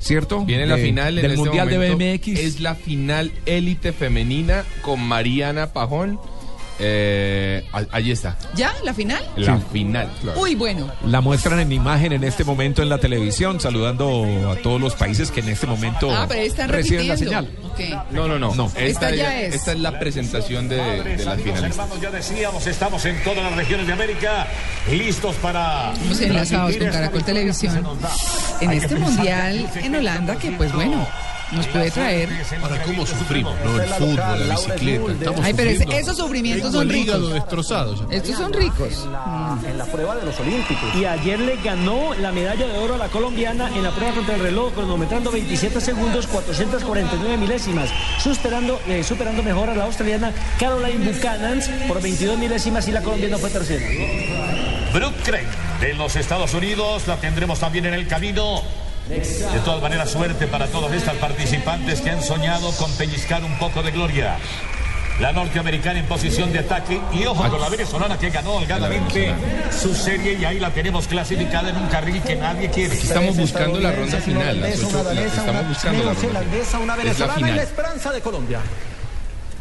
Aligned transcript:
¿cierto? 0.00 0.44
Viene 0.44 0.66
la 0.66 0.76
De- 0.76 0.82
final 0.82 1.18
en 1.18 1.22
del 1.22 1.30
este 1.32 1.44
Mundial 1.44 1.68
de. 1.68 1.94
BMX. 1.94 2.26
Es 2.40 2.60
la 2.60 2.74
final 2.74 3.30
élite 3.46 3.92
femenina 3.92 4.64
con 4.82 5.00
Mariana 5.00 5.68
Pajón. 5.72 6.18
Eh, 6.82 7.62
allí 7.92 8.10
está. 8.10 8.38
¿Ya? 8.54 8.72
¿La 8.84 8.94
final? 8.94 9.22
La 9.36 9.58
Sí. 9.58 9.62
final. 9.70 10.08
Uy, 10.36 10.54
bueno. 10.54 10.90
La 11.04 11.20
muestran 11.20 11.60
en 11.60 11.72
imagen 11.72 12.12
en 12.14 12.24
este 12.24 12.42
momento 12.42 12.80
en 12.82 12.88
la 12.88 12.96
televisión, 12.96 13.60
saludando 13.60 14.50
a 14.50 14.56
todos 14.62 14.80
los 14.80 14.94
países 14.94 15.30
que 15.30 15.40
en 15.40 15.50
este 15.50 15.66
momento 15.66 16.10
Ah, 16.10 16.24
pero 16.26 16.40
están 16.40 16.70
reciben 16.70 17.06
la 17.06 17.18
señal. 17.18 17.50
No, 18.12 18.26
no, 18.28 18.38
no. 18.38 18.54
No. 18.54 18.66
Esta, 18.68 19.10
Esta 19.10 19.14
ya 19.14 19.40
es. 19.42 19.56
esta 19.56 19.72
es 19.72 19.78
la 19.80 19.98
presentación 19.98 20.70
de, 20.70 20.76
de 20.76 21.22
las 21.24 21.42
finalistas. 21.42 21.62
Hermanos, 21.78 22.00
ya 22.00 22.10
decíamos, 22.10 22.66
estamos 22.66 23.04
en 23.04 23.22
todas 23.24 23.42
las 23.44 23.56
regiones 23.56 23.86
de 23.86 23.92
América 23.92 24.46
listos 24.90 25.36
para. 25.36 25.92
Estamos 25.92 26.20
enlazados 26.22 26.76
con 26.78 26.88
Caracol 26.88 27.24
Televisión. 27.24 27.86
En 28.60 28.70
este 28.72 28.96
mundial 28.96 29.70
en 29.74 29.94
Holanda, 29.94 30.36
que 30.36 30.50
pues 30.52 30.72
bueno, 30.72 31.06
nos 31.52 31.66
puede 31.66 31.90
traer. 31.90 32.28
Ahora, 32.62 32.82
¿cómo 32.84 33.04
sufrimos? 33.06 33.56
¿no? 33.64 33.82
El 33.82 33.88
fútbol, 33.88 34.48
la 34.48 34.54
bicicleta. 34.54 35.12
Estamos 35.12 35.40
Ay, 35.44 35.54
pero 35.54 35.70
sufriendo. 35.70 35.96
esos 35.96 36.16
sufrimientos 36.16 36.72
son 36.72 36.88
ricos. 36.88 37.34
Estos 38.10 38.36
son 38.36 38.52
ricos. 38.52 39.08
en 39.66 39.78
la 39.78 39.84
prueba 39.86 40.16
de 40.16 40.26
los 40.26 40.38
Olímpicos. 40.38 40.94
Y 40.94 41.04
ayer 41.04 41.40
le 41.40 41.56
ganó 41.56 42.14
la 42.14 42.32
medalla 42.32 42.66
de 42.66 42.78
oro 42.78 42.94
a 42.94 42.98
la 42.98 43.08
colombiana 43.08 43.68
en 43.74 43.82
la 43.82 43.90
prueba 43.90 44.14
contra 44.14 44.34
el 44.36 44.42
reloj, 44.42 44.72
cronometrando 44.74 45.30
27 45.30 45.80
segundos, 45.80 46.26
449 46.26 47.36
milésimas, 47.36 47.90
superando, 48.22 48.80
eh, 48.86 49.02
superando 49.02 49.42
mejor 49.42 49.70
a 49.70 49.74
la 49.74 49.84
australiana 49.84 50.32
Caroline 50.58 51.10
Buchanan 51.10 51.60
por 51.88 52.00
22 52.00 52.38
milésimas 52.38 52.86
y 52.88 52.92
la 52.92 53.02
colombiana 53.02 53.38
fue 53.38 53.50
tercera. 53.50 53.86
Brooke 54.92 55.22
de 55.80 55.94
los 55.94 56.16
Estados 56.16 56.52
Unidos, 56.54 57.06
la 57.06 57.16
tendremos 57.16 57.58
también 57.60 57.86
en 57.86 57.94
el 57.94 58.06
camino. 58.06 58.62
De 59.08 59.60
todas 59.64 59.82
maneras, 59.82 60.10
suerte 60.10 60.46
para 60.46 60.66
todas 60.68 60.92
estas 60.92 61.16
participantes 61.16 62.00
que 62.00 62.10
han 62.10 62.22
soñado 62.22 62.70
con 62.72 62.92
pellizcar 62.92 63.42
un 63.42 63.58
poco 63.58 63.82
de 63.82 63.90
gloria. 63.90 64.36
La 65.18 65.32
norteamericana 65.32 65.98
en 65.98 66.06
posición 66.06 66.50
de 66.52 66.60
ataque 66.60 66.98
y 67.12 67.26
ojo 67.26 67.46
con 67.50 67.60
la 67.60 67.68
venezolana 67.68 68.18
que 68.18 68.30
ganó 68.30 68.54
holgadamente 68.54 69.34
su 69.70 69.94
serie 69.94 70.38
y 70.40 70.44
ahí 70.46 70.58
la 70.58 70.70
tenemos 70.70 71.06
clasificada 71.08 71.68
en 71.70 71.76
un 71.76 71.88
carril 71.88 72.22
que 72.22 72.36
nadie 72.36 72.70
quiere. 72.70 72.94
Estamos 72.94 73.36
buscando 73.36 73.80
la 73.80 73.92
ronda 73.92 74.18
final. 74.18 74.60
Las 74.60 74.82
ocho- 74.82 75.02
la- 75.12 75.20
estamos 75.22 75.68
buscando 75.68 76.04
la 76.04 76.12
ronda 76.14 76.20
final. 76.20 76.46
una 76.82 77.10
Es 77.10 77.18
la 77.18 77.28
final. 77.34 77.58
esperanza 77.58 78.12
de 78.12 78.20
Colombia. 78.22 78.60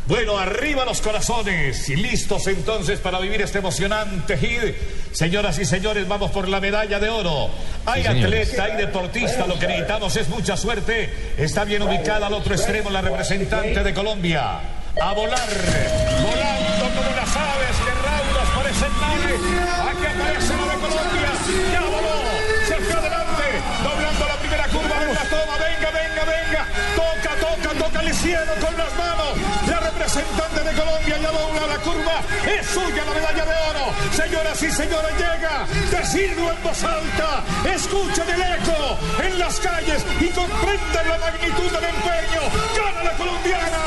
Bueno, 0.10 0.40
arriba 0.40 0.86
los 0.86 1.02
corazones 1.02 1.88
y 1.88 1.96
listos 1.96 2.48
entonces 2.48 3.00
para 3.00 3.20
vivir 3.20 3.44
este 3.44 3.60
emocionante 3.60 4.40
hit. 4.40 4.76
Señoras 5.12 5.60
y 5.60 5.66
señores, 5.66 6.08
vamos 6.08 6.32
por 6.32 6.48
la 6.48 6.60
medalla 6.60 7.00
de 7.00 7.10
oro. 7.10 7.52
Hay 7.86 8.02
Sí, 8.02 8.08
atleta, 8.08 8.64
hay 8.64 8.76
deportista, 8.76 9.46
lo 9.46 9.60
que 9.60 9.68
necesitamos 9.68 10.16
es 10.16 10.28
mucha 10.28 10.58
suerte. 10.58 11.14
Está 11.38 11.64
bien 11.64 11.84
ubicada 11.84 12.26
al 12.26 12.34
otro 12.34 12.56
extremo 12.56 12.90
la 12.90 13.02
representante 13.02 13.84
de 13.84 13.94
Colombia. 13.94 14.60
A 15.00 15.14
volar, 15.14 15.48
volando 16.24 16.86
como 16.98 17.16
las 17.16 17.36
aves 17.38 17.78
que 17.86 17.94
raudas 18.02 18.50
parecen 18.56 18.92
naves. 19.00 19.42
Aquí 19.92 20.06
aparece 20.08 20.54
la 20.58 20.74
de 20.74 20.80
Colombia. 20.82 21.32
Ya 21.72 21.82
voló, 21.82 22.18
se 22.68 22.76
fue 22.78 22.94
adelante, 23.00 23.44
doblando 23.84 24.26
la 24.26 24.36
primera 24.38 24.68
curva 24.70 25.06
de 25.06 25.14
la 25.14 25.24
toma. 25.30 25.56
Venga, 25.62 25.92
venga, 25.92 26.26
venga. 26.26 26.66
Toca, 26.96 27.36
toca, 27.40 27.86
toca 27.86 28.02
el 28.02 28.14
cielo 28.16 28.54
con 28.60 28.76
las 28.76 28.94
manos. 28.98 29.69
Representante 30.10 30.64
de 30.64 30.74
Colombia 30.74 31.18
ya 31.22 31.30
dobla 31.30 31.68
la 31.68 31.78
curva. 31.78 32.24
Es 32.44 32.66
suya 32.66 33.06
la 33.06 33.14
medalla 33.14 33.46
de 33.46 33.54
oro. 33.70 33.94
Señoras 34.12 34.64
y 34.64 34.72
señores, 34.72 35.12
llega. 35.20 35.68
Decidlo 35.92 36.52
en 36.52 36.64
voz 36.64 36.84
alta. 36.84 37.44
Escuchen 37.64 38.28
el 38.28 38.42
eco 38.42 38.98
en 39.22 39.38
las 39.38 39.60
calles 39.60 40.04
y 40.20 40.30
comprendan 40.30 41.10
la 41.10 41.18
magnitud 41.20 41.70
del 41.70 41.84
empeño. 41.84 42.42
Gana 42.76 43.04
la 43.04 43.12
colombiana. 43.18 43.82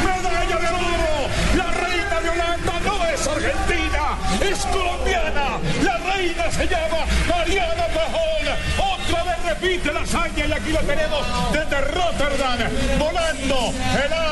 Medalla 0.00 0.56
de 0.56 0.68
oro. 0.68 1.28
La 1.56 1.70
reina 1.70 2.20
de 2.22 2.30
Holanda 2.30 2.80
no 2.82 3.04
es 3.04 3.26
argentina, 3.26 4.16
es 4.40 4.58
colombiana. 4.72 5.60
La 5.82 5.98
reina 5.98 6.50
se 6.52 6.66
llama 6.68 7.04
Mariana 7.28 7.86
Pajón. 7.92 8.46
Otra 8.78 9.24
vez 9.24 9.44
repite 9.44 9.92
la 9.92 10.00
hazaña 10.00 10.46
y 10.46 10.52
aquí 10.52 10.72
lo 10.72 10.80
tenemos 10.80 11.26
desde 11.52 11.80
Rotterdam. 11.82 12.58
Volando 12.98 13.74
el 14.02 14.25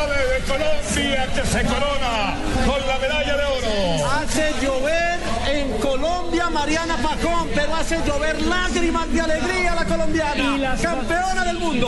Colombia 0.47 1.27
que 1.34 1.47
se 1.47 1.62
corona 1.65 2.37
con 2.66 2.87
la 2.87 2.99
medalla 2.99 3.37
de 3.37 3.44
oro. 3.44 4.10
Hace 4.10 4.53
llover 4.62 5.19
en 5.49 5.72
Colombia 5.78 6.50
Mariana 6.50 6.97
Pajón, 6.97 7.49
pero 7.55 7.75
hace 7.75 7.99
llover 8.06 8.41
lágrimas 8.43 9.10
de 9.12 9.21
alegría 9.21 9.75
la 9.75 9.84
colombiana, 9.84 10.77
campeona 10.81 11.44
del 11.44 11.59
mundo. 11.59 11.87